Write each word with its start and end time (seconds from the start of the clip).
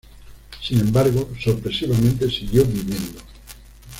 Sin 0.59 0.79
embargo, 0.79 1.29
sorpresivamente 1.39 2.27
siguió 2.27 2.65
viviendo. 2.65 3.19